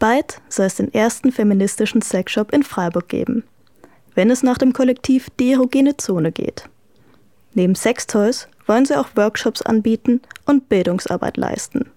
[0.00, 3.44] Bald soll es den ersten feministischen Sexshop in Freiburg geben,
[4.14, 6.64] wenn es nach dem Kollektiv die erogene Zone geht.
[7.52, 11.90] Neben Sextoys wollen sie auch Workshops anbieten und Bildungsarbeit leisten.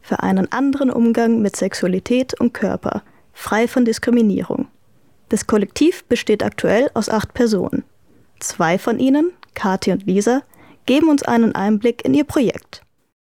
[0.00, 3.02] Für einen anderen Umgang mit Sexualität und Körper,
[3.32, 4.68] frei von Diskriminierung.
[5.28, 7.82] Das Kollektiv besteht aktuell aus acht Personen.
[8.38, 10.42] Zwei von ihnen, Kathi und Lisa,
[10.86, 12.82] geben uns einen Einblick in ihr Projekt.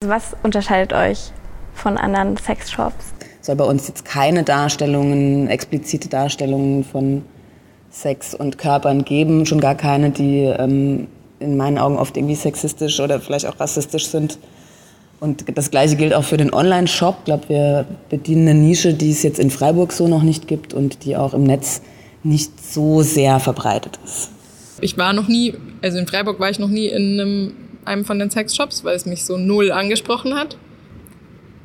[0.03, 1.31] Was unterscheidet euch
[1.73, 3.13] von anderen Sexshops?
[3.41, 7.23] Soll bei uns jetzt keine Darstellungen, explizite Darstellungen von
[7.89, 11.07] Sex und Körpern geben, schon gar keine, die ähm,
[11.39, 14.37] in meinen Augen oft irgendwie sexistisch oder vielleicht auch rassistisch sind.
[15.19, 17.17] Und das Gleiche gilt auch für den Online-Shop.
[17.19, 20.73] Ich glaube, wir bedienen eine Nische, die es jetzt in Freiburg so noch nicht gibt
[20.73, 21.81] und die auch im Netz
[22.23, 24.31] nicht so sehr verbreitet ist.
[24.79, 27.53] Ich war noch nie, also in Freiburg war ich noch nie in einem,
[27.85, 30.57] einem von den Sexshops, weil es mich so null angesprochen hat.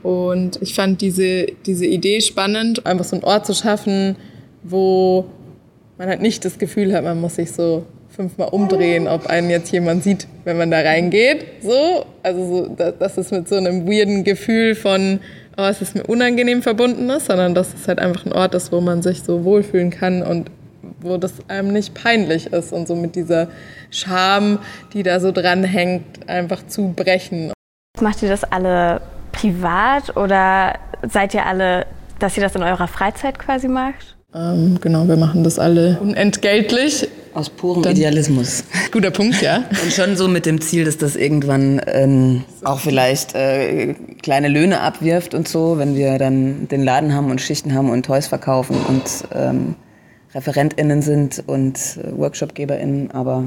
[0.07, 4.15] Und ich fand diese, diese Idee spannend, einfach so einen Ort zu schaffen,
[4.63, 5.25] wo
[5.99, 9.73] man halt nicht das Gefühl hat, man muss sich so fünfmal umdrehen, ob einen jetzt
[9.73, 11.45] jemand sieht, wenn man da reingeht.
[11.61, 15.19] So, also so, dass es mit so einem weirden Gefühl von,
[15.57, 18.71] oh, es ist mir unangenehm verbunden ist, sondern dass es halt einfach ein Ort ist,
[18.71, 20.53] wo man sich so wohlfühlen kann und
[21.01, 23.49] wo das einem nicht peinlich ist und so mit dieser
[23.91, 24.61] Scham,
[24.93, 27.53] die da so dranhängt, einfach zu brechen.
[28.01, 29.01] Macht ihr das alle
[29.37, 31.87] privat oder seid ihr alle,
[32.19, 34.17] dass ihr das in eurer Freizeit quasi macht?
[34.35, 37.09] Ähm, genau, wir machen das alle unentgeltlich.
[37.33, 38.65] Aus purem Dann, Idealismus.
[38.93, 39.57] Guter Punkt, ja.
[39.83, 44.81] Und schon so mit dem Ziel, dass das irgendwann ähm, auch vielleicht äh, kleine Löhne
[44.81, 48.77] abwirft und so, wenn wir dann den Laden haben und Schichten haben und Toys verkaufen
[48.89, 49.03] und
[49.35, 49.75] ähm,
[50.35, 53.45] ReferentInnen sind und äh, WorkshopgeberInnen, aber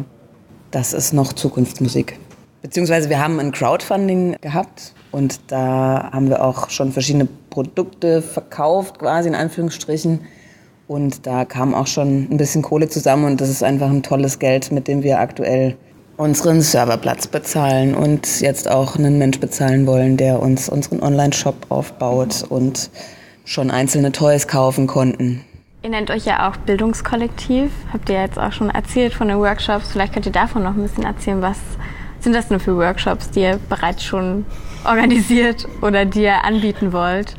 [0.70, 2.20] das ist noch Zukunftsmusik.
[2.62, 9.00] Beziehungsweise wir haben ein Crowdfunding gehabt und da haben wir auch schon verschiedene Produkte verkauft,
[9.00, 10.22] quasi in Anführungsstrichen
[10.88, 14.40] und da kam auch schon ein bisschen Kohle zusammen und das ist einfach ein tolles
[14.40, 15.78] Geld, mit dem wir aktuell
[16.18, 22.44] unseren Serverplatz bezahlen und jetzt auch einen Mensch bezahlen wollen, der uns unseren Online-Shop aufbaut
[22.50, 22.90] und
[23.46, 25.46] schon einzelne Toys kaufen konnten.
[25.82, 27.72] Ihr nennt euch ja auch Bildungskollektiv.
[27.94, 29.94] Habt ihr jetzt auch schon erzählt von den Workshops.
[29.94, 31.42] Vielleicht könnt ihr davon noch ein bisschen erzählen.
[31.42, 31.58] Was
[32.20, 34.46] sind das denn für Workshops, die ihr bereits schon
[34.86, 37.36] organisiert oder die ihr anbieten wollt?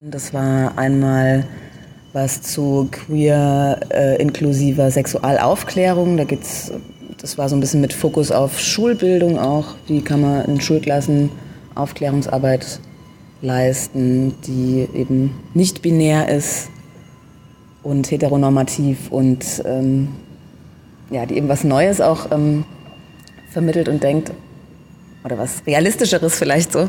[0.00, 1.46] Das war einmal
[2.12, 6.16] was zu queer äh, inklusiver Sexualaufklärung.
[6.16, 6.72] Da geht's,
[7.18, 9.74] das war so ein bisschen mit Fokus auf Schulbildung auch.
[9.86, 11.30] Wie kann man in Schulklassen
[11.74, 12.80] Aufklärungsarbeit
[13.42, 16.70] leisten, die eben nicht binär ist
[17.82, 20.08] und heteronormativ und ähm,
[21.10, 22.64] ja, die eben was Neues auch ähm,
[23.50, 24.32] vermittelt und denkt
[25.24, 26.88] oder was realistischeres vielleicht so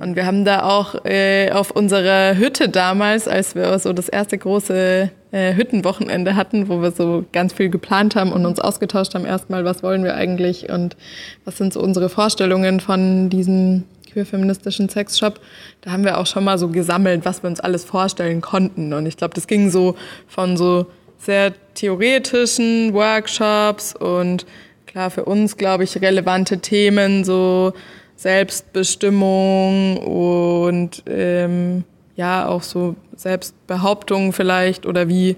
[0.00, 4.38] und wir haben da auch äh, auf unserer Hütte damals, als wir so das erste
[4.38, 9.26] große äh, Hüttenwochenende hatten, wo wir so ganz viel geplant haben und uns ausgetauscht haben,
[9.26, 10.96] erstmal, was wollen wir eigentlich und
[11.44, 15.38] was sind so unsere Vorstellungen von diesem queer-feministischen Sexshop.
[15.82, 18.94] Da haben wir auch schon mal so gesammelt, was wir uns alles vorstellen konnten.
[18.94, 19.96] Und ich glaube, das ging so
[20.26, 20.86] von so
[21.18, 24.46] sehr theoretischen Workshops und
[24.90, 27.72] klar für uns, glaube ich, relevante Themen, so
[28.16, 31.84] Selbstbestimmung und ähm,
[32.16, 35.36] ja auch so Selbstbehauptung vielleicht oder wie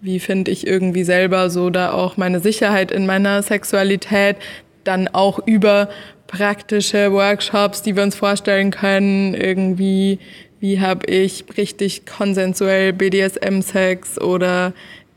[0.00, 4.36] wie finde ich irgendwie selber so da auch meine Sicherheit in meiner Sexualität
[4.84, 5.88] dann auch über
[6.26, 10.18] praktische Workshops, die wir uns vorstellen können, irgendwie
[10.60, 14.72] wie habe ich richtig konsensuell BDSM-Sex oder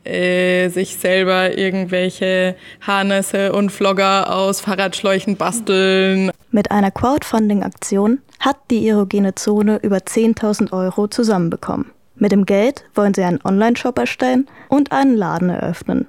[0.08, 6.30] äh, sich selber irgendwelche Harnesse und Vlogger aus Fahrradschläuchen basteln.
[6.50, 11.90] Mit einer Crowdfunding-Aktion hat die erogene Zone über 10.000 Euro zusammenbekommen.
[12.16, 16.06] Mit dem Geld wollen sie einen Online-Shop erstellen und einen Laden eröffnen.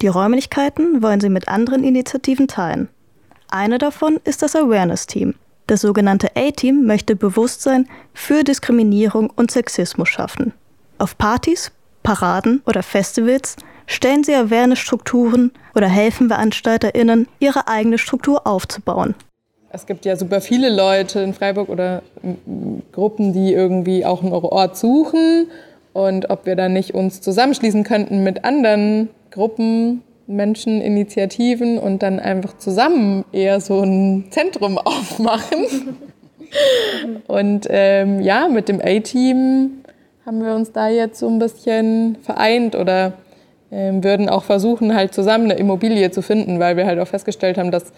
[0.00, 2.88] Die Räumlichkeiten wollen sie mit anderen Initiativen teilen.
[3.48, 5.34] Eine davon ist das Awareness-Team.
[5.66, 10.52] Das sogenannte A-Team möchte Bewusstsein für Diskriminierung und Sexismus schaffen.
[10.98, 11.72] Auf Partys
[12.06, 13.56] Paraden oder Festivals
[13.88, 19.16] stellen sie Awareness-Strukturen oder helfen VeranstalterInnen, ihre eigene Struktur aufzubauen.
[19.70, 22.02] Es gibt ja super viele Leute in Freiburg oder
[22.92, 25.48] Gruppen, die irgendwie auch einen Ort suchen.
[25.92, 32.20] Und ob wir dann nicht uns zusammenschließen könnten mit anderen Gruppen, Menschen, Initiativen und dann
[32.20, 35.96] einfach zusammen eher so ein Zentrum aufmachen.
[37.26, 39.82] und ähm, ja, mit dem A-Team
[40.26, 43.12] haben wir uns da jetzt so ein bisschen vereint oder
[43.70, 47.58] äh, würden auch versuchen, halt zusammen eine Immobilie zu finden, weil wir halt auch festgestellt
[47.58, 47.92] haben, dass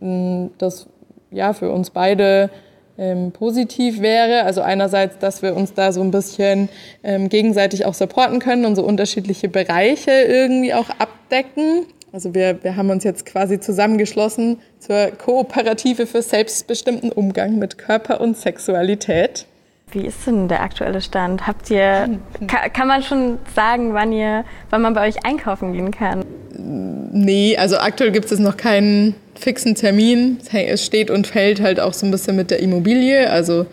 [0.00, 0.88] mh, das
[1.30, 2.50] ja für uns beide
[2.98, 4.42] ähm, positiv wäre.
[4.42, 6.68] Also einerseits, dass wir uns da so ein bisschen
[7.04, 11.86] ähm, gegenseitig auch supporten können und so unterschiedliche Bereiche irgendwie auch abdecken.
[12.10, 18.20] Also wir, wir haben uns jetzt quasi zusammengeschlossen zur Kooperative für selbstbestimmten Umgang mit Körper
[18.20, 19.46] und Sexualität.
[19.90, 21.46] Wie ist denn der aktuelle Stand?
[21.46, 25.90] Habt ihr, kann, kann man schon sagen, wann ihr, wann man bei euch einkaufen gehen
[25.90, 26.24] kann?
[26.56, 30.38] Nee, also aktuell gibt es noch keinen fixen Termin.
[30.52, 33.30] Es steht und fällt halt auch so ein bisschen mit der Immobilie.
[33.30, 33.66] Also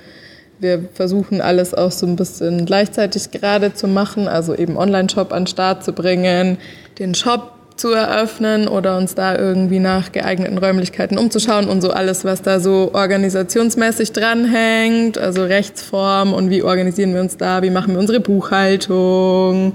[0.59, 5.43] wir versuchen alles auch so ein bisschen gleichzeitig gerade zu machen, also eben Online-Shop an
[5.43, 6.57] den Start zu bringen,
[6.97, 12.23] den Shop zu eröffnen oder uns da irgendwie nach geeigneten Räumlichkeiten umzuschauen und so alles,
[12.23, 17.93] was da so organisationsmäßig dranhängt, also Rechtsform und wie organisieren wir uns da, wie machen
[17.93, 19.73] wir unsere Buchhaltung.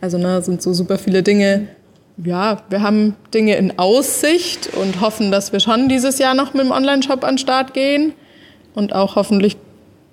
[0.00, 1.68] Also ne, sind so super viele Dinge.
[2.24, 6.64] Ja, wir haben Dinge in Aussicht und hoffen, dass wir schon dieses Jahr noch mit
[6.64, 8.12] dem Online-Shop an den Start gehen
[8.74, 9.56] und auch hoffentlich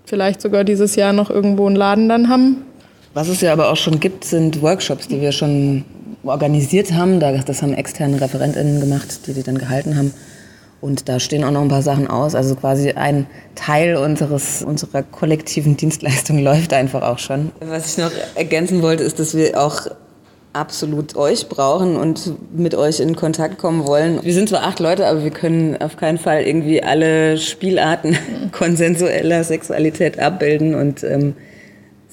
[0.06, 2.66] vielleicht sogar dieses Jahr noch irgendwo einen Laden dann haben.
[3.16, 5.86] Was es ja aber auch schon gibt, sind Workshops, die wir schon
[6.24, 7.22] organisiert haben.
[7.22, 10.14] Das haben externe ReferentInnen gemacht, die die dann gehalten haben.
[10.82, 12.36] Und da stehen auch noch ein paar Sachen aus.
[12.36, 13.26] Also quasi ein
[13.56, 17.54] Teil unseres, unserer kollektiven Dienstleistung läuft einfach auch schon.
[17.62, 19.88] Was ich noch ergänzen wollte, ist, dass wir auch
[20.52, 24.20] absolut euch brauchen und mit euch in Kontakt kommen wollen.
[24.24, 28.18] Wir sind zwar acht Leute, aber wir können auf keinen Fall irgendwie alle Spielarten
[28.52, 31.36] konsensueller Sexualität abbilden und ähm,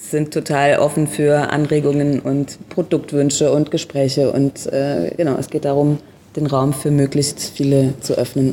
[0.09, 4.31] sind total offen für Anregungen und Produktwünsche und Gespräche.
[4.31, 5.99] Und äh, genau, es geht darum,
[6.35, 8.51] den Raum für möglichst viele zu öffnen.